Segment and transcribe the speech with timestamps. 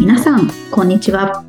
[0.00, 1.44] 皆さん、こんにちは。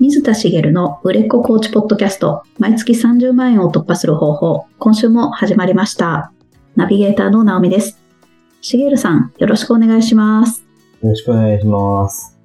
[0.00, 6.32] 水田茂の売れっ子コーチポッドキャスト、毎月30万円を突破する方法、今週も始まりました。
[6.74, 7.96] ナビゲーターの直美です。
[8.60, 10.64] 茂さん、よろしくお願いします。
[11.00, 12.36] よろしくお願いします。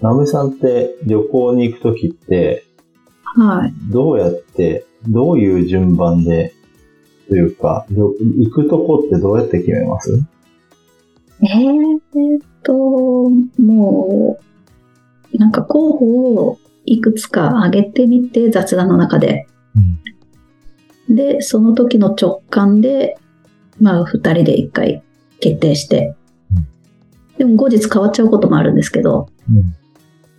[0.00, 2.64] ナムさんって旅行に行くときって、
[3.36, 3.72] はい。
[3.92, 6.54] どうやって、どういう順番で、
[7.28, 10.20] というか、旅行くとこってどうやって決めます？
[11.40, 12.00] えーっ
[12.68, 13.30] と、
[13.62, 14.38] も
[15.32, 19.46] う、なんか候補をいくつか挙げてみて、雑談の中で。
[21.08, 23.16] で、その時の直感で、
[23.80, 25.02] まあ、二人で一回
[25.40, 26.14] 決定して。
[27.38, 29.74] でも後日変わっちゃうこともあるんですけど、うん。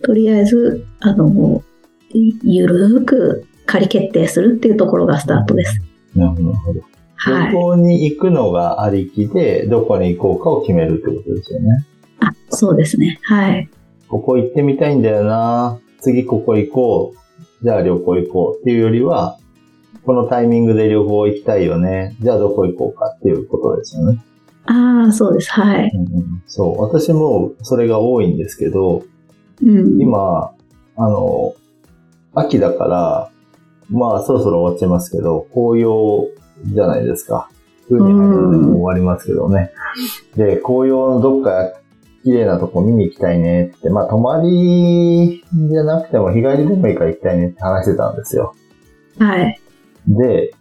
[0.02, 1.64] とりあえず、あの、
[2.12, 5.80] いゆるーく仮決定するっていうところがスタートです。
[6.14, 6.80] なるほどなるほど。
[7.16, 7.52] はい。
[7.52, 11.86] 旅行に行くのがありきで、どこに行こうかを決めるってことですよね。
[12.20, 13.18] あ、そうですね。
[13.22, 13.68] はい。
[14.08, 17.64] ここ行ってみたいんだよな次ここ行こう。
[17.64, 19.38] じゃあ旅行行こうっていうよりは、
[20.04, 22.16] このタイミングで旅行行きたいよね。
[22.20, 24.24] じゃあどこ行こうかっていうことですよね。
[24.64, 25.50] ああ、そうです。
[25.52, 25.90] はい。
[25.94, 26.82] うんうんそう。
[26.82, 29.04] 私もそれが多いんですけど、
[29.62, 30.00] うん。
[30.00, 30.52] 今、
[30.96, 31.54] あの、
[32.34, 33.30] 秋だから、
[33.90, 36.28] まあそろそろ終わっちゃいますけど、紅葉
[36.66, 37.50] じゃないですか。
[37.88, 39.72] 冬に入るのでもう終わりますけどね。
[40.36, 41.72] で、紅葉のどっか
[42.24, 48.54] 綺麗なとこ見に行きたいねって、まあ泊まりじゃなくても日帰りでもいいから行きたいねって話してたんですよ。
[49.18, 49.58] はい。
[50.06, 50.52] で、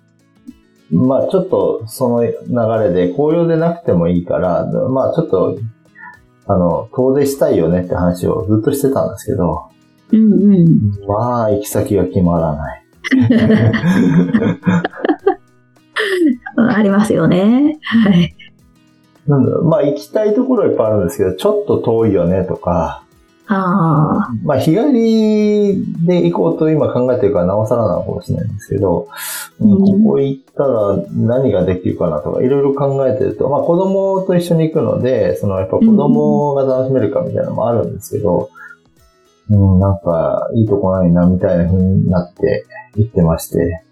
[0.92, 2.34] まあちょっとその流
[2.84, 5.60] れで紅葉でなくてもいいから、まあちょっと、
[6.48, 9.70] あの、遠出したいよねって話をずっとしてたんですけど、
[10.12, 10.92] うんうん。
[11.08, 12.86] まあ行き先が決まらない。
[16.58, 17.80] ありますよね。
[17.84, 18.36] はい。
[19.30, 23.04] なんだろう、まあ行きたいところはいっぱいあるんですけど、ちょっと遠いよねとか、
[23.52, 24.34] ああ。
[24.44, 29.08] まあ日帰りで行こうと今考えてるからなおさらなのかもしれないんですけど、
[29.60, 29.80] うんうん。
[30.04, 38.50] ここ行ったら何ができるかなとかいろいろ考えてると、まあ子供と一緒に行くので、そのやっぱ子供が楽しめるかみたいなのもあるんですけど、
[39.50, 43.84] うん、なんかいいとこないなみたいな風になって行ってまして、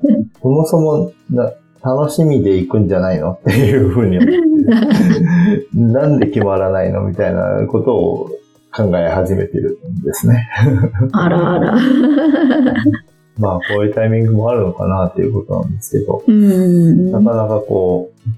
[0.40, 1.52] そもそもな
[1.84, 4.18] 楽しみで行くんじゃないのっていうふうに
[5.74, 8.30] なんで決まらないのみたいなことを
[8.74, 10.48] 考え始めてるんですね。
[11.12, 11.76] あらあら。
[13.36, 17.10] まあ、こういうタイミングもあるのかなっていうことなんですけど、うん。
[17.10, 18.30] なかなかこう、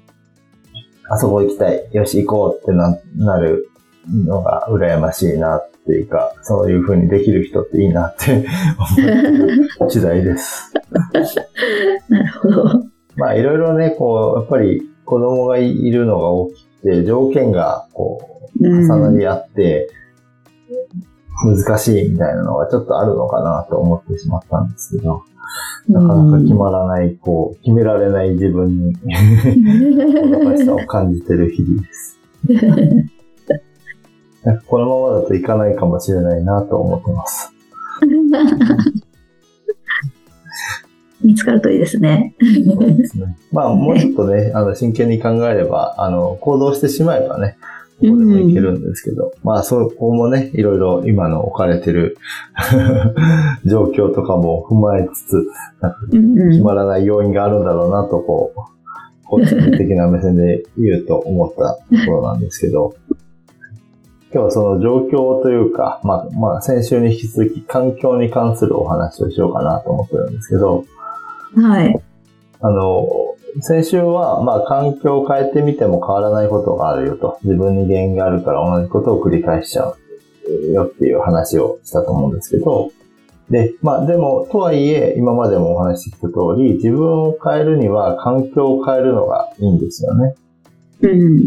[1.09, 3.69] あそこ行きたい、よし行こうってななる
[4.11, 8.47] のが羨ましいなっていうか、そういう風にできる人っていいなって
[8.79, 10.73] 思ってる次第です。
[12.09, 12.96] なるほど。
[13.17, 19.91] まあ、いろいろね、こう、やっぱり子供がいるのが大きくて、条件がこう、うん重なり合って、
[21.45, 25.23] 難しいみたいなのがちょっとあるのかなと思ってしまったんですけど、
[25.89, 32.19] なかなか決まらない、こう、決められない自分に、もどかしさを感じてる日々です。
[34.45, 37.53] なんかこのままだといかないかもしれないなと思ってます。
[41.23, 42.35] 見つかるといいですね。
[43.07, 43.37] すね。
[43.53, 47.57] まあ、もうちょっとね、あの、真剣に考えれば、あの、行動してしまえばね、
[48.03, 52.19] どこでもいけるんですけど、まあ、そこもね、いろいろ今の置かれてる
[53.65, 55.47] 状況とかも踏まえつつ、
[56.51, 58.61] 決まらない要因があるんだろうなと、こう、
[59.25, 62.95] 個人的な目線で言うと思ったところなんですけど、
[64.33, 70.85] 今日はその状況というか、まあ、まあ、先週に引き続き環境に関するお話をしようかなと思ってるんですけど、
[71.57, 71.95] はい。
[72.61, 73.07] あの、
[73.61, 77.39] 先週は、まあ、環境を変えてみても変わらないことがあるよと。
[77.43, 82.91] 自分に原因があるから同じことを繰り返しちゃうよっていう話をしたと思うんですけど、
[83.51, 90.35] で、まあ、でも、とはいえ、今までもお話ししてきた通り、自分を変えるには環境を変えるのがいいんですよね。
[91.03, 91.39] うん。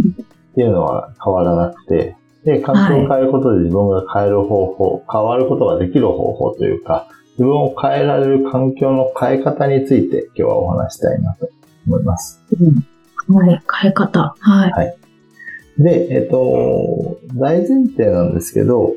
[0.52, 7.08] っていうのは変わらなくて、で、環境を変えることで自分が変える方法、変わることができる方法というか、
[7.40, 11.50] 自分を変えられる環境の変え方について今日はお話したいなと
[11.88, 12.42] 思います。
[13.30, 13.62] はい。
[13.82, 14.36] 変え方。
[14.38, 14.98] はい。
[15.82, 18.94] で、えっと、大前提なんですけど、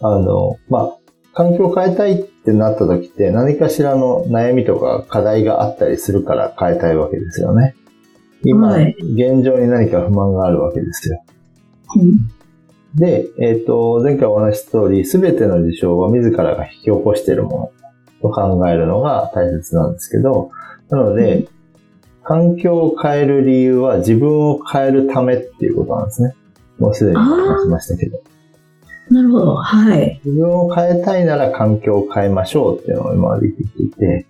[0.00, 0.96] あの、まあ、
[1.34, 7.76] 環境を変えたいってなった時って何かしらの悩みとか課題があったりするから変えたいわけですよね。
[8.42, 11.22] 今、はい現状に何か不満があるわけですよ。
[11.94, 12.37] うん
[12.94, 17.72] で、えっ、と、前回お話しした通り、すべての事象は自らが引き起こしているも
[18.22, 20.50] のと考えるのが大切なんですけど、
[20.88, 21.48] なので、
[22.24, 26.34] 環境を変える理由は自分を変えるためっていうことなんですね。
[26.78, 28.20] もうすでに話しましたけど。
[29.10, 29.54] なるほど。
[29.54, 30.20] はい。
[30.24, 34.26] 自分を変えたいなら環境を変えましょうっていうのを今まで言っていて、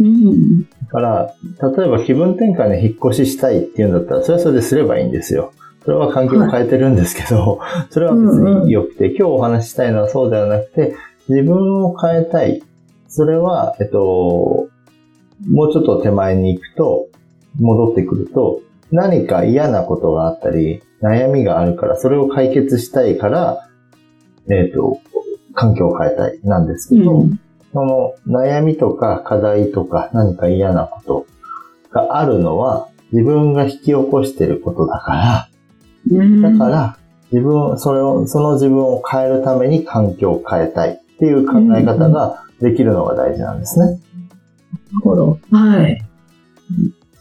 [0.00, 0.62] うん。
[0.62, 1.34] だから、
[1.76, 5.52] 例えば気分転換で引っ越ししたいっていうんだったら、それはそれですればいいんですよ。
[5.88, 8.22] それは環境を変えてるんですけど、それは別
[8.66, 10.94] に良くて、今日お話ししたいのはそうではなくて、
[11.30, 12.62] 自分を変えたい。
[13.08, 14.68] それは、えっと、
[15.48, 17.08] もうちょっと手前に行くと、
[17.58, 18.60] 戻ってくると、
[18.92, 23.66] 何か嫌なことがあったり、悩みがあるから、それを解決したいから、
[24.50, 25.00] えっと、
[25.54, 27.40] 環境を変えたいなんですけど、うん。
[27.72, 31.26] その悩みとか課題とか何か嫌なこと
[31.90, 35.48] があるのは自分が引き起こしてることだかうんら、
[36.08, 36.98] だから
[37.32, 43.86] 自分、それを、その自分を変えるために環境を変えたいっていう考え方ができるのが大事なんですね。
[43.86, 44.00] なる
[45.02, 45.38] ほど。
[45.50, 46.02] はい。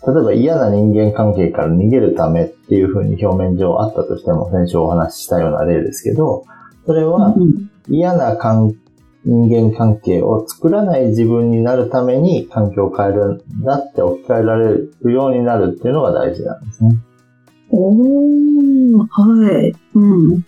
[0.08, 6.46] 例えば嫌な人間関係から逃げるためっていうふうに表面上あったとしても先週お話ししたような例ですけど、
[6.86, 8.76] それはうん嫌な関
[9.24, 16.98] 人間関係を作らない自分になるために環境を変えるんだって置き換えられるようになるっていうのが大事なんですね。
[17.70, 19.74] おー、はい。
[19.96, 20.46] うん。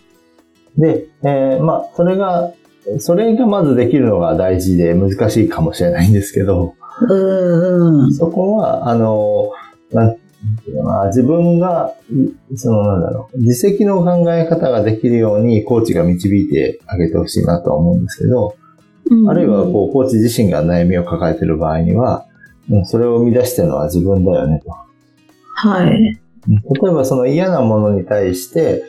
[0.78, 2.54] で、えーまあ、それが、
[3.00, 8.04] それがまずできるのが大事で難しいかもしれないんですけど、うん。
[8.04, 9.52] うんそこは、あの、
[9.92, 10.16] なん
[10.64, 11.94] ていうのかな自分が、
[12.52, 18.56] いそのなんだろう、自責の考え方ができるようにコーチが導いてあげてほしいなとは思うんですけど、
[19.28, 22.26] あるいはこう、コーチ自身が悩みを抱えている場合には、
[22.70, 24.70] うんそれを生み出してるのは自分だよねと。
[25.56, 26.22] はい。
[26.48, 28.84] 例えばその嫌なものに対して、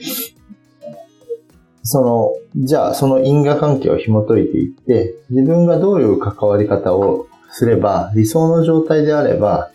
[1.82, 9.70] その、じゃあその因果関係を紐解いていって、自分がどういう関わり方をすれば、理想の状態であれば、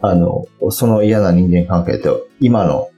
[0.00, 2.88] あの、その嫌な人間関係と今の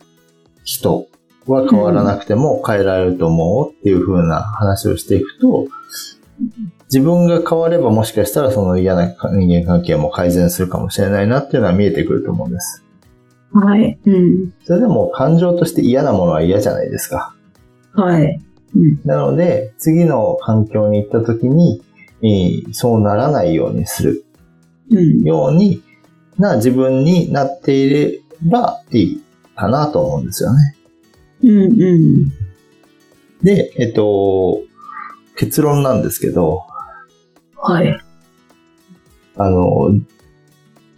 [0.64, 1.06] 人
[1.46, 5.66] は変わらなくても変えられると思うっていう風な話をしていくと、
[6.84, 12.81] 自分が変わればもしかしたらその嫌な人間関係も改善するかもしれないなっていうのは見えてくると思うんです。
[13.52, 13.98] はい。
[14.04, 14.52] うん。
[14.64, 17.34] それでも感情として嫌なものは嫌じゃないですか。
[17.92, 18.40] はい。
[18.74, 19.00] うん。
[19.04, 21.82] なので、次の環境に行った時に、
[22.22, 24.24] えーそうならないようにする
[24.90, 25.22] うん。
[25.22, 25.82] ように
[26.38, 29.22] な自分になっていればいい
[29.56, 30.76] かなと思うんですよね。
[31.42, 31.82] うん。
[31.82, 32.32] うん。
[33.42, 34.62] で、えっと、
[35.36, 36.62] 結論なんですけど、
[37.56, 37.98] はい。
[39.36, 39.90] あの、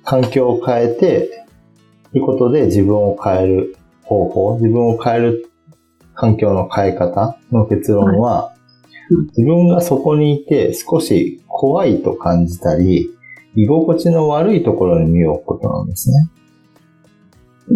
[0.05, 1.44] 環境を変えて、と
[2.15, 5.51] いうことで自分を変える方法、自分を変える
[6.15, 8.55] 環境の変え方の結論は、うん
[9.37, 13.11] 自分がそこにいて少し怖いと感じたり、
[13.55, 16.31] 居心地の悪いところに身を置くことなんですね。
[17.69, 17.73] え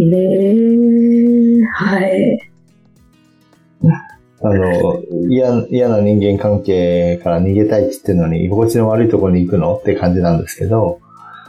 [0.52, 2.50] ー、はい。
[4.40, 11.00] あの、嫌嫌な人間関係から逃げたいって言ってるのに、居心地の悪いところに行くのって感じなんですけど、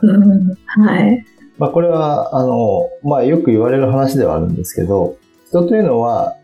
[0.02, 0.56] うん。
[0.66, 1.26] はい。
[1.60, 5.18] まあこれは、あの、まあよく言われる話ではあるんですけど、
[5.50, 6.36] 人というのは、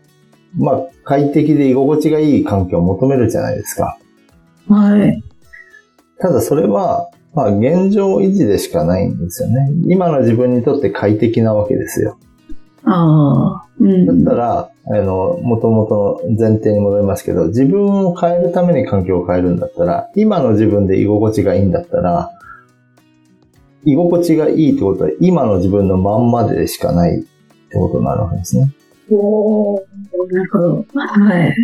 [0.56, 3.98] まあ快適で居心地がいい環境を求めるじゃないですか。
[4.68, 5.22] はい。
[6.20, 9.70] ただそれは、まあ現状維持でしかないんですよね。
[9.86, 12.18] 今の自分にとって快適なわけですよ。
[12.84, 13.66] ああ。
[13.80, 14.24] うん。
[14.24, 22.30] だったら、あの、もともとの前提に戻りますけど、自分を変えるために環境を変えるんだったら、今の自分で居心地がいいんだったら、
[23.86, 28.74] 居心地がいいってことは、今の自分のまんまでしかないってことになるわけですね。
[29.10, 29.80] おー
[30.32, 30.86] なるほど。
[30.94, 31.54] はい。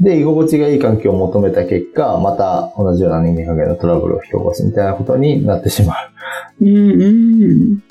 [0.00, 5.94] で、居心地がいい環境を求めた結果、また同じような人間関係のトラブルを引き起こすみたいなことになってしま
[6.60, 7.82] うんうん。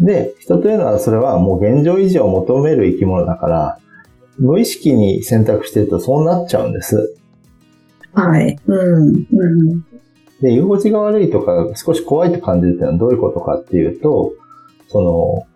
[0.00, 0.04] う。
[0.06, 3.78] で、人というのはそれはもう現状維持を求める生き物だから、
[4.38, 7.16] 無意識に選択してるとそうなっちゃうんです。
[8.12, 8.56] はい。
[8.66, 9.26] うん。
[9.32, 9.85] うん。
[10.40, 14.34] で、居心地が悪いとか、少し怖いと感じるっていうのはどういうことかっていうと、
[14.88, 15.46] その、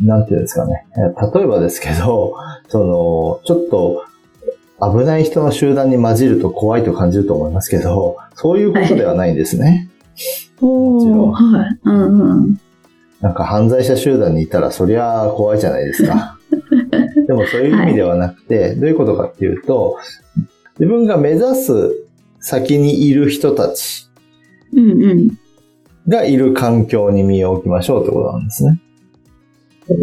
[0.00, 0.86] なんていうんですかね。
[1.34, 2.34] 例えばですけど、
[2.68, 4.04] その、ちょっと
[4.80, 9.90] 危ない人の集団に混じると怖いと感じると思いますけど、そういうことではないんですね。
[10.60, 11.78] もちろんはい。
[11.84, 12.60] うんうん。
[13.20, 16.38] なんか犯罪者集団にいたらそりゃあ怖いじゃないですか。
[17.26, 19.96] でもそういう意味ではなくて、どういうことかっていうと、
[20.78, 22.07] 自分が目指す
[22.40, 24.08] 先にいる人たち。
[26.08, 28.80] がいる環境に身を置きましょうってことなんですね。
[29.88, 29.94] 目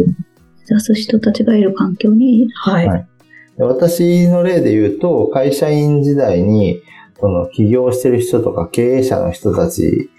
[0.68, 2.86] 指す人たちがいる環境に、はい。
[2.86, 3.08] はい
[3.56, 6.82] で私の例で言うと、会社員時代に、
[7.18, 10.10] その起業してる人とか経営者の人たち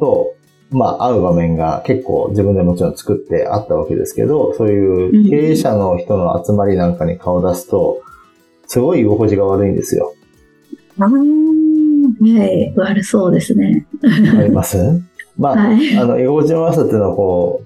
[0.00, 0.34] と、
[0.70, 8.02] まあ会う場面が結構自分でもちろん作ってあったわけですけど、そういう経営者の人の集まりなんかに顔を出すと、
[8.66, 10.14] すごい居心地が悪いんですよ。
[11.04, 12.72] あーはい。
[12.76, 13.86] 悪そうですね。
[14.38, 14.76] あります？
[15.38, 15.96] まあ、はい。
[15.96, 17.62] あの、居心地の悪さっていうのはこ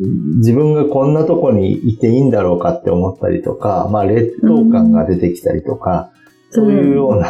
[0.00, 0.06] う、
[0.38, 6.10] 自分がこんなとこにいていいんだろうかって思ったりとか、まあ劣等感が出てきたりとか、
[6.50, 7.28] そういうような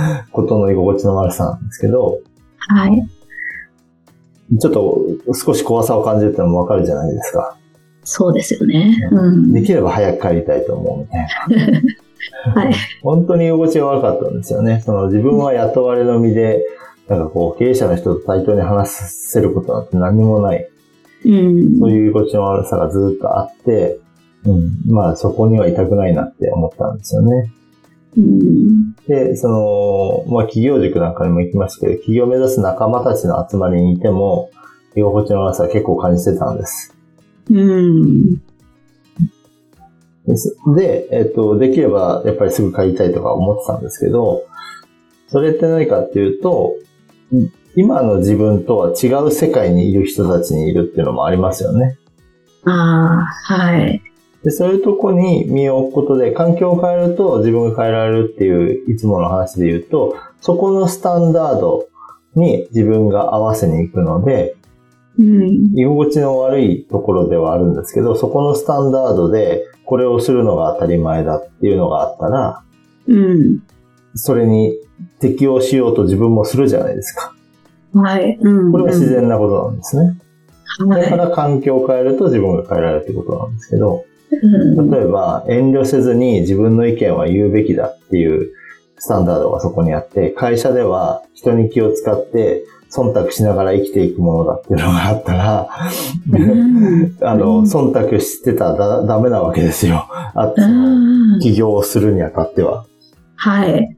[0.32, 2.18] ことの居心地の悪さなんですけど、
[2.58, 3.08] はい。
[4.58, 5.00] ちょっと
[5.32, 7.56] 少し怖さを感じるってのもわかるじゃないですか。
[8.04, 8.96] そうですよね。
[9.10, 9.52] うん。
[9.52, 11.26] できれば早く帰りたいと思うみたい
[11.82, 11.82] な。
[12.54, 12.74] はい。
[13.02, 14.82] 本当に居心地が悪かったんですよね。
[14.84, 16.64] その自分は雇われの身で、
[17.08, 20.68] なんかこう経営者の人と対等に話せることなんて何もない。
[21.24, 21.78] うん。
[21.78, 23.98] そういう居心地の悪さがずっとあって、
[24.44, 24.92] うん。
[24.92, 27.52] まあそこにはいたくないなって思ったんですよね。
[28.16, 28.94] うん。
[29.08, 34.50] で、その、まあ企業塾なんかにも行きましたけど、企業を目指す仲間たちの集まりにいても、
[34.96, 36.94] 居心地の悪さは結構感じてたんです。
[37.50, 38.42] うん。
[40.26, 44.44] ですで、えっと、できればやっぱりすぐ帰りたいとか思ってたんですけど、
[45.28, 46.74] それって何かっていうと、
[47.76, 51.98] 今の自分とは違う世界にいる人たちにいるっていうのもありますよね。
[52.64, 54.02] ああ、はい。
[54.44, 61.88] で、そういうとこに身を置くことで、環境を変えると自分が変えられるっていう、いつもの話で言うと、そこのスタンダード
[62.36, 64.56] に自分が合わせに行くので、
[65.18, 65.78] うん。
[65.78, 72.62] 居心地の悪いところではあるんですけど、そこのスタンダードで、これをするのが当たり前だっていうのがあったら、
[73.06, 73.62] うん。
[74.14, 74.72] それに
[75.20, 77.34] 適応しようと自分もするじゃないですか。
[77.94, 78.38] はい。
[78.40, 78.72] うん。
[78.72, 80.18] これは自然なことなんですね。
[80.78, 81.02] はい。
[81.02, 84.04] だから環境を変えると自分が変えられるってことなんですけど、
[84.42, 84.90] うん。
[84.90, 88.50] 例えば遠慮せずに自分の意見は言うべきだっていう
[88.98, 95.68] スタンダードがそこにあって、会社では人に気を使って忖度しながら生きていくものだっていうのがあったら、
[96.30, 100.06] うん あの、うん忖度してたらだダメなわけですよ。
[100.08, 100.54] あ。
[101.40, 102.86] 起業をするにあたっては。
[103.36, 103.96] はい。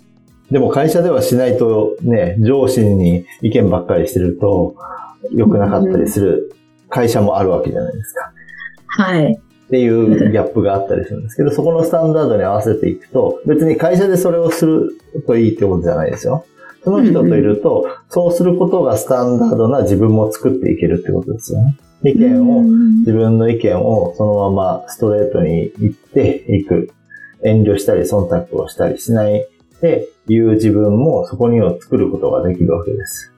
[0.50, 4.74] でも会社ではしないとね、上司に意見ばっかりしてると
[5.32, 6.52] 良くなかったりする
[6.88, 8.32] 会社もあるわけじゃないですか。
[8.88, 9.32] はい。
[9.32, 16.44] っていうギャップがあったりするんですけど、そこのスタンダードに合わせていくと、別に会社でそれをするといいってことじゃないですよ。
[16.86, 21.76] その人といると、そうすることがスタンダードな自分も作っていけるってことですよね。
[22.04, 22.62] 意見を、
[23.00, 26.92] 自分の意見をそのままストレートに言っていく。
[27.42, 29.46] 遠慮したり忖度をしたりしない
[29.80, 33.32] でいう自分もそこにを作ることができるわけです。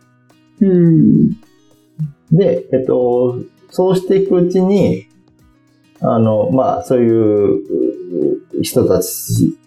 [0.61, 1.31] うん。
[2.31, 3.39] で、えっと、
[3.71, 5.09] そうしていくうちに、
[6.01, 7.57] あの、まあ、そういう
[8.59, 9.59] う人たち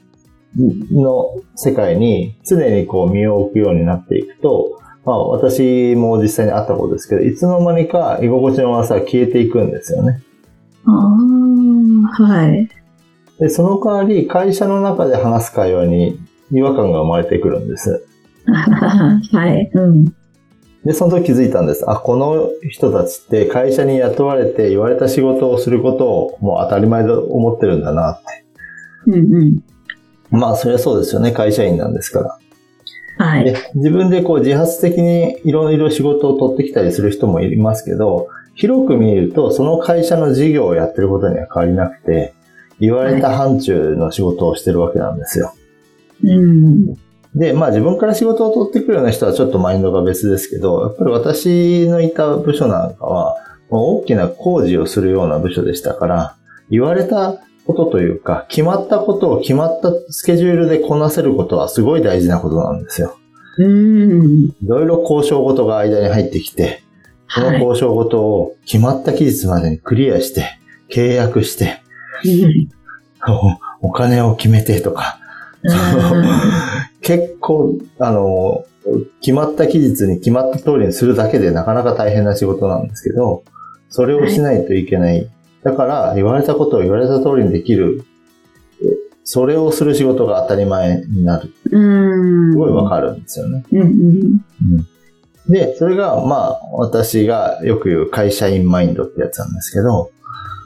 [0.57, 10.21] の世界に常にこう身を置くようになっていくと、まあ、私も実際にあったことですけど、いつの間にか居心地の悪さが消えていくんですよね。
[10.85, 10.91] あ
[12.19, 12.69] あ、はい。
[13.39, 16.19] で、その代わり会社の中で話す会話に
[16.51, 18.05] 違和感が生まれてくるんです。
[18.45, 19.71] はい。
[19.73, 20.05] うん。
[20.85, 21.89] で、その時気づいたんです。
[21.89, 28.45] あ、この人たちって会社に雇われて言われた仕事をすることをもう当たり前と思ってるんだなって。
[29.07, 29.63] うんうん。
[30.31, 31.31] まあ、そりゃそうですよね。
[31.31, 32.37] 会社員なんですから。
[33.25, 33.43] はい。
[33.43, 42.33] で自分でこう自発的にいろいろ仕事を取ってきたりする人もいますけど、広く見るとその会社の事業をやってることには変わりなくて、
[42.79, 45.53] 言われた範疇の仕事をしてるわけなんですよ。
[46.23, 46.95] うん。
[47.35, 53.37] で、まあ自分から仕事を取ってくるような人はちょっとマインドが別ですけど、やっぱり私のいた部署なんかは、
[53.69, 56.35] 大きな工事をするような部署でしたから、
[56.69, 63.17] 言われたことというか、決まったことを決まったスケジュールでこなせることはすごい大事なことなんですよ。
[63.57, 64.45] うん。
[64.45, 66.83] いろいろ交渉事が間に入ってきて、
[67.29, 67.61] そのはい。
[67.61, 70.45] 交渉事を決まった期日までにクリアして、
[70.89, 71.81] 契約して、
[73.81, 75.19] おお金を決めてとか、
[77.01, 78.65] 結構、あの、
[79.21, 83.43] 決まった期日に決まった通りにするだけでなかなか大変な仕事なんですけど、
[83.89, 85.29] それをしないといけない。
[85.63, 88.03] だから、言われたことを言われた通りにできる。
[89.23, 91.53] それをする仕事が当たり前になる。
[91.71, 92.51] うん。
[92.51, 93.63] すごいわかるんですよね。
[93.71, 94.41] うんうん。
[95.47, 100.11] で、それが、まあ、私がよく言う会社員マインドってやつなんですけど、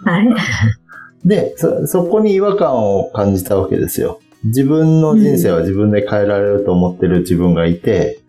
[0.05, 0.35] はい。
[1.25, 4.19] で、そ、そこに違和感を感じたわけですよ。
[4.45, 8.19] 自分の人生は自分で変えられると思ってる自分がいて、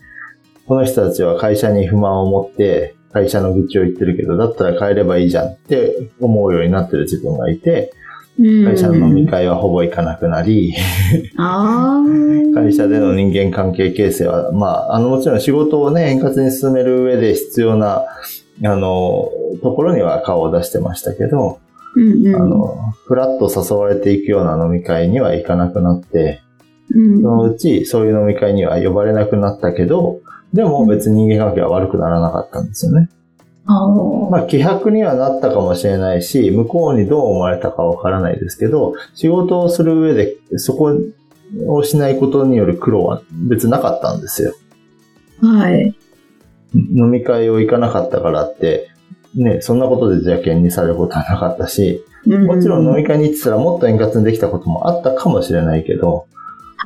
[0.66, 7.94] この人たちは会社に不満を持って、会社の愚痴を言ってるけど、だったら変えればいいじゃんって思うようになってる自分がいて、
[8.38, 10.74] 会社の飲み会はほぼ行かなくなり。
[12.54, 18.04] 会社での人間関係形成は、まあ、あの、もちろん仕事をね、円滑に進める上で必要な、
[18.62, 19.30] あの、
[19.62, 21.58] ところには顔を出してましたけど、
[21.94, 22.36] うんうん。
[22.36, 26.42] あの、ふらっと誘われていくような飲み会には行かなくなって、
[26.94, 27.22] うん。
[27.22, 30.20] そのうちそういう飲み会には呼ばれなくなったけど、
[30.56, 33.08] でも別に人間関係は悪くならなかったんですよね。
[34.30, 40.96] まあ、希薄にはなったかもしれないし、向こうにどう思われたかわからないですけど、仕事をする上でそこ
[41.66, 44.54] をしないことによる苦労は別になかったんですよ。
[45.42, 45.94] はい。
[46.74, 48.88] 飲み会を行かなかったからって、
[49.34, 56.26] ね、そんなことで邪険にされることはなかったし、もちろん飲み会に行ってたらもっと円滑にできたこともあったかもしれないけど、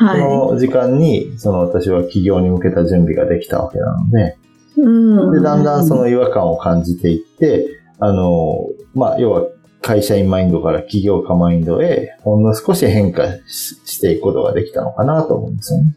[0.01, 0.17] そは
[0.53, 4.37] の時間に、その私は起業に向けた準備ができたわけなので、
[4.77, 4.81] い。
[4.81, 5.33] うん。
[5.33, 9.47] で、だんだんその違和感を感じていって、あの、まあ、要は
[9.83, 15.97] 会社員マインドから起業家マインドへ、ほんの少し変化ししていくことができたのかなと思うんですよね。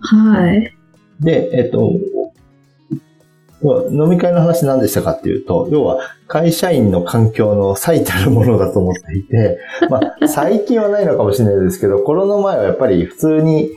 [0.00, 0.74] はい。
[1.20, 1.92] で、えっと、
[3.90, 13.70] 飲み会の話何でしたかっていうと、要は会社員の環境の最たるものだと思っていて、 まあ、最近はないのかもしれないですけど、コロナ前はやっぱり普通に、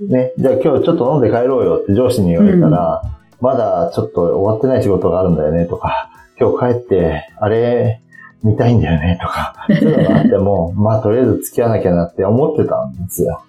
[0.00, 3.02] ね、じゃあ今日ちょっと飲んで帰ろうよって上司に言われたら、
[3.40, 8.00] まだちょっと終わってない仕事があるんだよねとか、今日帰って、あれ、
[8.42, 13.40] 見たいんだよねとか、そういうのがあっても、 まあとりあえず付き合わなきゃなって思ってたんですよ。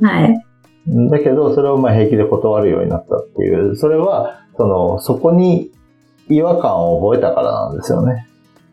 [0.00, 0.44] はい。
[1.10, 5.70] だけど、それをまあ平気で断るようになったっていう、それは、その、そこに
[6.28, 8.26] 違和感を覚えたからなんですよね。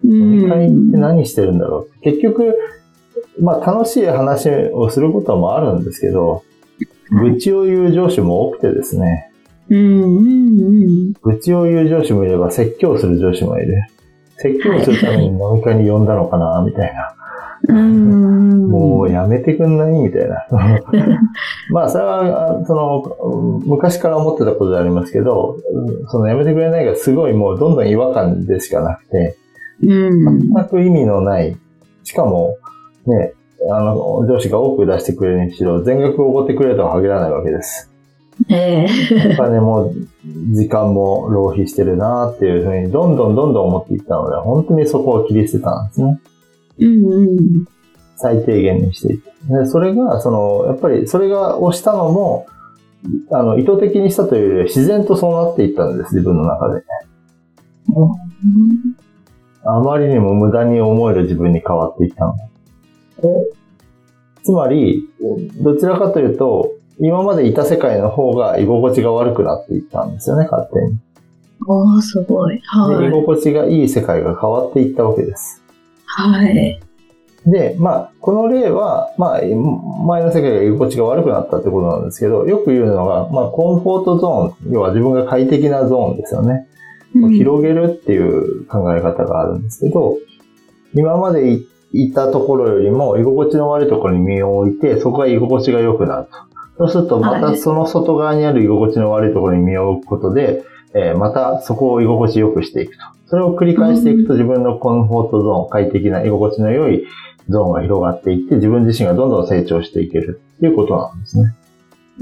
[0.04, 2.02] 飲み会って何してるんだろう。
[2.02, 2.56] 結局、
[3.42, 6.44] まあ楽しい話をすることもあるんですけど、
[7.12, 9.32] 愚痴を言う上司も多くてですね、
[9.70, 10.72] うんうんう
[11.10, 11.14] ん。
[11.22, 13.84] 愚痴を言う上司もいれば説教する上司もいる。
[14.38, 17.16] 説教するために飲み会に呼んだのかな、みたいな。
[17.70, 18.70] うん。
[18.70, 19.94] もうやめてくんない？
[19.94, 20.46] みたいな。
[21.72, 25.58] まあ、それは、あその、昔から思ってたことでありますけど、
[26.08, 29.38] そのやめてくれないがすごいもうどんどん違和感でしかなくて、
[29.84, 30.54] うん。
[30.54, 31.56] 全く意味のない、
[32.04, 32.58] しかも、
[33.06, 33.34] ね、
[33.72, 37.92] あの、上司が多く出してくれるにしろ、全額おごってくれとは限らないわけです。
[38.50, 39.92] ええお金も、
[40.54, 46.20] 時間も浪費してるなっていうふうに、どんどんどんどん思っていったので、本当にそこを切り捨てたんですね。
[46.80, 47.66] うんうん。
[48.16, 49.24] 最低限にしていく。
[49.48, 52.48] でそれが、その、やっぱり、それが押したのも、
[53.32, 56.84] あの、意図的にしたというよりは自然とそうなっていったんです、自分の中で。
[59.64, 62.36] あまりにも無駄に思える自分に変わっていったの。
[64.44, 65.08] つまり、
[65.62, 71.00] どちらかというと、今までいた世界の方が居心地が悪くなっていったんですよね、勝手に。
[71.68, 72.60] おー、すごい。
[72.66, 73.12] はい。
[73.12, 75.59] 心地がいい世界が変わっていったわけです。
[76.16, 76.80] はい。
[77.46, 86.68] で、まあ、この例は、まあ、前の世界が居心地が悪くなったってことなんですけど、よく言うのが、まあ、コンフォートゾーン、要は自分が快適なゾーンですよね。
[87.16, 90.18] うん広げるっていう考え方があるんですけど、
[90.94, 96.28] 今までいいたところよりも居心地の悪いところに身を置いて、そこが居心地が良くなる
[96.78, 96.86] と。
[96.86, 103.04] そうすると、まはいたその外側にある居心地の悪いところに身を置くことで、えーまたそこを居心地よくしていくと。
[103.30, 107.06] それを繰り返していくと自分のコンフォートゾーン、快適な居心地の良い
[107.48, 111.56] ゾーンが広がっていって、自分自身がどんどん成長していけるっていうことなんですね。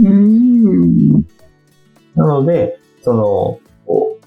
[0.02, 1.14] うん。
[2.16, 4.18] なので、その、お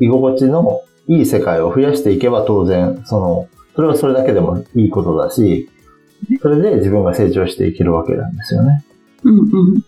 [0.00, 5.68] 居心地のいい世界を増やしていけば当然、その、それはそれだけでもいいことだし、
[6.40, 8.82] それで自分が成長していけるわけなんですよね。
[9.24, 9.84] うんうん。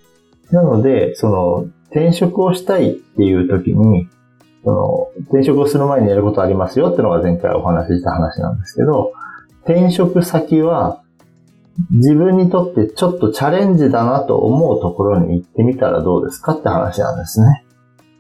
[0.50, 4.08] なので、その、転職をしたいっていう時に、
[4.64, 9.12] その、転職をする前にやることありますよってのが前回お話しした話なんですけど、
[9.64, 11.02] 転職先は、
[11.90, 17.64] 自分にとってちょっとチャレンジだなと思うところに行ってみたらどうですかって話なんですね。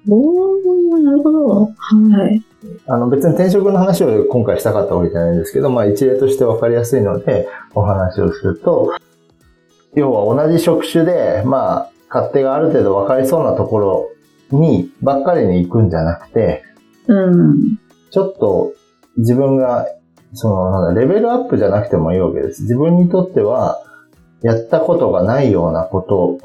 [0.08, 1.64] おー、なるほど。
[1.66, 2.42] はい。
[2.86, 8.92] あの別に転職の話を今回したかったわけじゃないんですけど、まあ一例として分かりやすいのでお話をすると、
[9.94, 14.10] 要は同じ職種で、まあ勝手がある程度分かりそうなところ
[14.52, 16.62] にばっかりに行くんじゃなくて、
[17.06, 17.78] うん。
[18.10, 18.72] ちょっと
[19.16, 19.86] 自分が、
[20.34, 22.62] その、レベルアップじゃなくてもいいわけです。
[22.62, 23.82] 自分にとっては、
[24.42, 26.38] やったことがないようなこと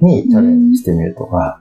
[0.00, 1.60] にチャレンジしてみるとか、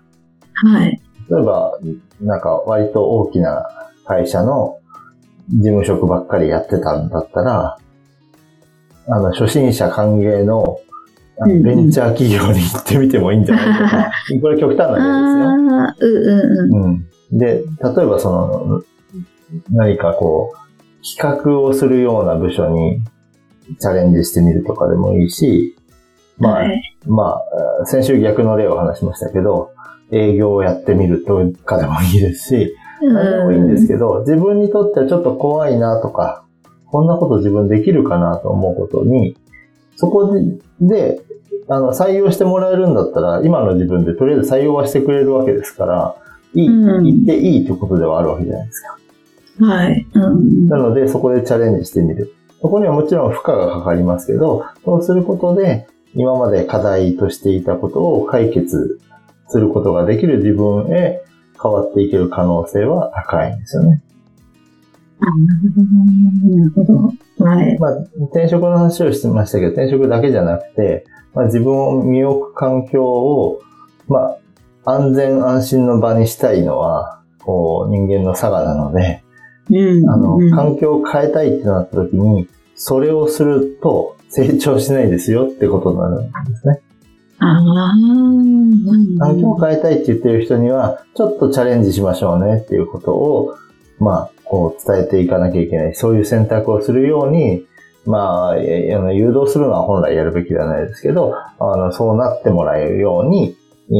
[0.53, 1.01] はい。
[1.29, 1.77] 例えば、
[2.21, 3.65] なんか割と大きな
[4.05, 4.79] 会社の
[5.49, 7.77] 事務職ばっかりやってたんだったら、
[9.07, 10.79] あの、初心者歓迎の
[11.47, 16.35] ベンチャー企業に行ってみてもいいんじゃないとか、これ極端な例ですよ。
[16.35, 16.85] うんうん
[17.31, 17.37] うん。
[17.37, 18.83] で、例えばその、
[19.69, 23.01] 何かこう、企画をするような部署に
[23.79, 25.75] チャレンジしてみるとかでもいいし、
[26.39, 26.45] うん。
[26.45, 26.81] まあ、はい。
[27.05, 27.41] ま
[27.81, 29.71] あ、先週逆の例を話しましたけど、
[30.11, 36.43] 営業をやってみるとかでもいいですし、何でもいいんですけど、自分にとってはちょっと怖いなとか、
[36.87, 39.37] こんなこと自分できるかなと思うことに
[39.99, 40.33] そこ
[40.79, 41.19] で、
[41.69, 46.15] あの、採用してもらえるんだったら、今の自分でとりあえず採用はしてくれるわけですから、
[46.53, 49.65] いい、うん言っていいってことではあるわけじゃないですか。
[49.65, 50.07] はい。
[50.13, 50.67] うん。
[50.67, 52.33] なので、そこでチャレンジしてみる。
[52.61, 58.99] そこにはもちろん負荷がかかりますけど、そうすることで、今まで課題としていたことを解決
[59.47, 61.21] することができる自分へ
[61.61, 64.01] 変わっていける可能性は高いんですよね。
[65.21, 65.25] あ
[66.53, 67.45] なるほど。
[67.45, 67.77] はい。
[67.77, 67.91] まあ、
[68.31, 73.61] 転職の話をしてましたけど、転職だけじゃなくて、まあ、自分を身を置く環境を、
[74.07, 74.35] ま
[74.85, 79.23] あ、安全安心の場にしたいのは、こう、人間の差がなので、
[79.69, 80.09] うん。
[80.09, 86.81] あの、うん環境を変えたいってなった時に、それをすると成長しないですよってことになるんですね。
[87.39, 93.55] ああ、うん環境を変えたいって言ってる人には、ちょっとチャレンジしましょうねっていうことを、
[93.99, 95.95] まあ、こう伝えていかなきゃいけない。
[95.95, 97.65] そういう選択をするように、
[98.09, 103.55] まあ、誘導するのは本来やるべきではないですけど、あの、そうなってもらえるように、
[103.91, 103.93] え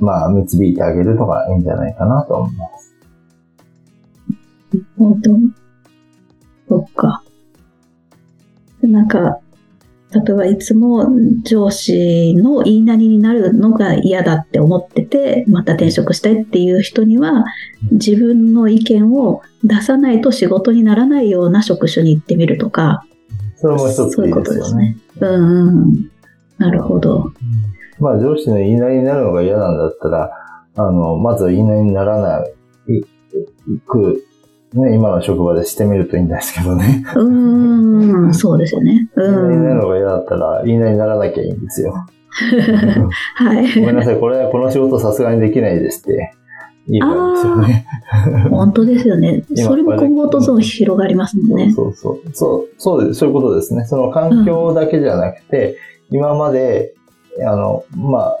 [0.00, 2.94] ーまあ、導いてあげるのがいいんじゃないかなと思います。
[4.98, 5.30] 本当？
[6.68, 7.22] そっか。
[8.82, 9.38] なんか、
[10.10, 11.06] 例えばいつも
[11.42, 17.44] 上司の言いなりになるのが嫌だって思ってて、また転職したいっていう人には、
[17.92, 23.04] 自分の意見を出さないと仕事にならないような職種に行ってみるとか、
[23.56, 25.28] それも一つそういういですよねとですね。。
[25.28, 26.10] うんうん。
[26.56, 27.32] なるほど。
[27.98, 30.30] まあ上司の言いなりになるのが嫌なんだったら、
[30.76, 32.50] あの、まずは言いなりにならない
[33.86, 34.24] く、
[34.74, 37.04] ね、今の職場でしてみるといいんですけどね。
[37.16, 39.08] うーん、そうですよね。
[39.16, 39.74] 言いな。
[39.74, 41.94] のが嫌だったら、言いなりにならなきゃいいんですよ。
[43.34, 43.80] はい。
[43.80, 46.34] ごめんなさい、これ、この仕事さすがにできないですって
[46.88, 47.86] いいですよね。
[48.50, 49.42] 本当ですよね。
[49.50, 51.72] 今それも今後とそう広がりますもんね。
[51.74, 52.32] そうそうそう。
[52.32, 53.20] そう、そうです。
[53.20, 53.84] そういうことですね。
[53.84, 55.76] その環境だけじゃなくて、
[56.10, 56.94] 今まで、
[57.46, 58.38] あの、まあ、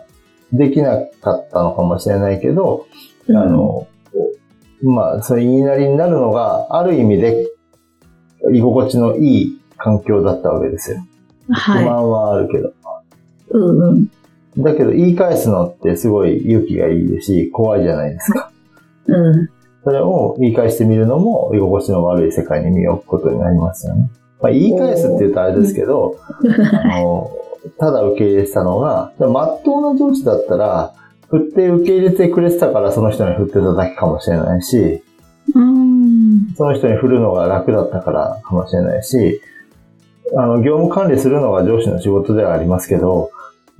[0.52, 2.86] できなかったのかもしれないけど、
[3.28, 3.86] あの、
[4.82, 7.46] まあ、そういう言いなりになるのが、ある意味で、
[8.52, 10.98] 居心地のいい環境だったわけですよ。
[11.48, 11.84] 不はい。
[11.84, 12.72] 満はあるけど。
[13.50, 14.10] うんうん。
[14.58, 18.50] だけど、言い返すのってすごい勇気がいいし、怖いじゃないですか。
[19.06, 19.48] うん。
[19.84, 24.10] それを言い返してみるのも、居心地の悪い世界に身を置くことになりますよね。
[24.40, 26.16] まあ、言い返すって言うとあれですけど、
[26.84, 27.30] あの、
[27.78, 30.92] ただ受け入れてたのが、まっとうな上司だったら、
[31.30, 35.02] 振って受け入れてくれてたからその人に振ってただけかもしれないし、
[35.54, 36.54] うん。
[36.56, 39.40] その人に振るのが楽だったからかもしれないし、
[40.36, 43.30] あの、業務管理するのが上司の仕事ではありますけど、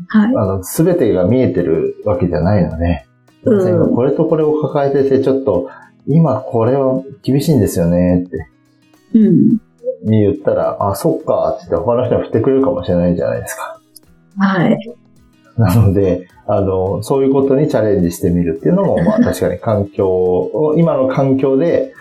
[0.09, 0.37] はい。
[0.37, 3.05] あの、すべてが見えてるわけじゃないので、
[3.45, 5.71] うん今これとこれを抱えてて、ちょっと、
[6.07, 8.49] 今これは厳しいんですよねって
[9.15, 9.59] うん。
[10.05, 13.81] 言ったら、あ、そっかって言って他の人に振ってくれるかもしれないじゃないですか。
[14.39, 14.98] はい。
[15.61, 21.93] なので、あの、そういうことにチャレンジしてみるっていうのも、まあ 確かに環境を、今の環境で、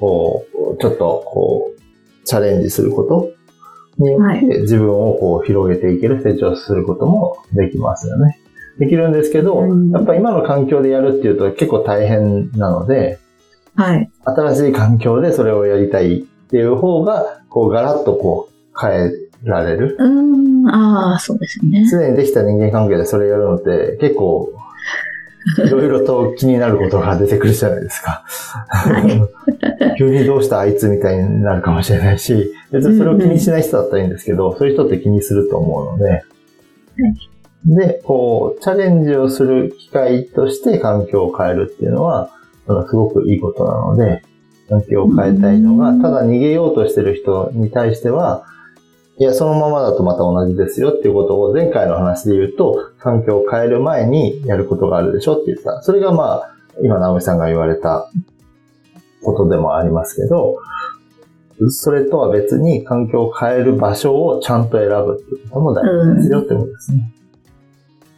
[0.00, 3.30] こう、ちょっと、こう、チャレンジすること
[3.98, 8.38] によはって自分をこう広げていける、成長することもできますよね。
[8.78, 13.18] できるんですけど、うんやっぱり今の環境でやるっていうと結構大変なので、
[13.76, 14.10] はい。
[14.24, 19.10] 新しい環境でそれをやりたいっていう方が、こうガラッとこう変え
[19.44, 19.96] られる。
[19.98, 20.53] うん。
[20.74, 21.86] ああ、そうですね。
[21.86, 24.52] すでにできた人間関係でそれやるのって結構、
[25.58, 28.24] いろいろと気になることが出てくるじゃないですか。
[29.98, 36.24] 急にどうしたあいつみたいになるかもしれないし、別にそれを気にしない人だったらいいんですけど、そういう人って気にすると思うので、
[37.66, 42.30] で、こう、チャレンジをする機会として環境を変えるっていうのは、
[42.66, 44.22] すごくいいことなので、
[44.68, 46.02] 環境を変えたいのが、うん。
[46.02, 48.44] ただ逃げようとしてる人に対しては、
[49.16, 55.82] いや、そのままだとまた同じですよっていうことを前回の話で言うと、環境を変える前にやることがあるでしょって言った。
[55.82, 58.10] それがまあ、今、直美さんが言われた
[59.22, 60.58] ことでもありますけど、
[61.68, 67.12] それとは別に環境を変える場所をちゃんと選ぶっていうことも大事ですよってことですね。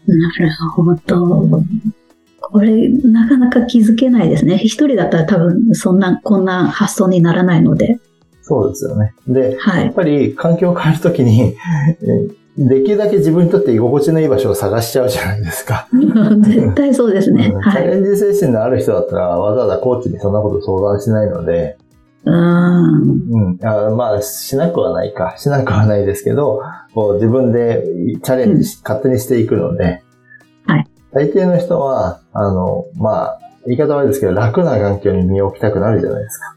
[0.06, 1.62] なるほど。
[2.40, 4.56] これ、なかなか気づけないですね。
[4.56, 7.98] 一人だったら多分、そんな、こんな発想にならないので。
[8.48, 9.12] そうですよね。
[9.26, 9.87] で、はい。
[9.87, 11.56] やっぱり環境を変えるときに、
[12.56, 15.88] えできるだけ自分にとって居心地のいい場所を探しちゃうじゃないですか。
[15.92, 17.52] 絶対そうですね。
[17.72, 21.76] チャレンジ精神のある人だったらわざわざコーチにそんなこと相談しないので、
[22.24, 22.35] うん。
[22.35, 25.35] うん、あまあ、しなくはないか。
[25.38, 26.62] しなくはないですけど、
[26.94, 27.85] こう自分で
[28.22, 30.02] チャレンジし、勝手にしていくので、
[30.66, 30.87] はい。
[31.12, 36.56] 大抵の人は、あの、まあ、言い方悪いですけど、楽な環境に身を置きたくなるじゃないですか。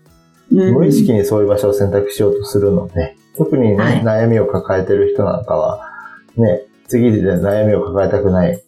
[0.51, 5.89] 無意識にそういう場所を選択しようとするので、特にね、はい悩みを抱えてる人なんかは、
[6.35, 8.61] ね、次で悩みを抱えたくない、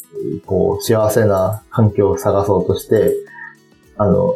[0.45, 3.13] こう、幸せな環境を探そうとして、
[3.97, 4.35] あの、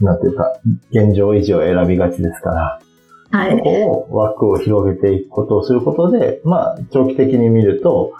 [0.00, 0.52] なんていうか、
[0.90, 2.80] 現状維持を選びがちですから、
[3.30, 3.60] そはい。
[3.60, 8.12] こを枠を広げていくことをすることで、まあ、長期的に見ると、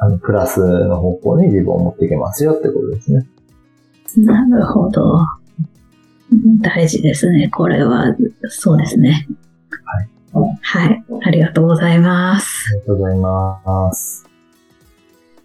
[0.00, 3.26] あの、プラスの方向に自分を持っていけますよってことですね。
[4.18, 5.18] なるほど。
[6.60, 7.48] 大事ですね。
[7.48, 8.14] これは、
[8.48, 9.26] そうですね。
[9.84, 10.58] はい。
[10.60, 11.04] はい。
[11.22, 12.70] ありがとうございます。
[12.70, 14.26] ありがとうございます。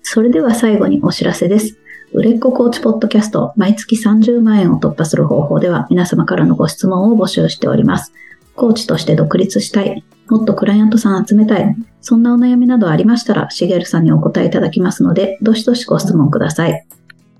[0.02, 1.78] それでは最後にお知らせです。
[2.13, 8.13] 売れっ子コーチポッドキャスト、毎月30万円を突破する方法では、皆様からのご質問を募集しております。
[8.56, 16.86] コーチとして独立したい、もっとクライアントさん集めたい、そんなお悩みなどありましたら、しげるさんにお答えいただきますので、どしどしご質問ください。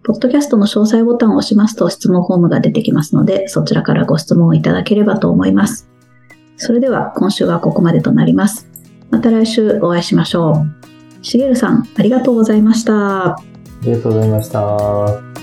[0.04, 5.89] ポッドキャストの詳細ボタンを押しますと質問フォームが出てきますので、そちらからご質問をいただければと思います。
[6.58, 8.68] それでは今週はここまでとなります。
[9.10, 10.66] また来週お会いしましょ
[11.22, 11.26] う。
[11.26, 13.36] しげるさん、ありがとうございました。
[13.36, 13.38] あ
[13.84, 15.42] りがとうございました。